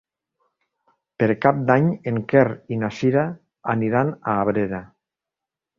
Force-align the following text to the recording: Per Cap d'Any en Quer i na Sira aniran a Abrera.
Per 1.23 1.27
Cap 1.43 1.59
d'Any 1.69 1.91
en 2.13 2.19
Quer 2.33 2.47
i 2.77 2.81
na 2.85 2.93
Sira 3.03 3.29
aniran 3.77 4.15
a 4.19 4.37
Abrera. 4.47 4.83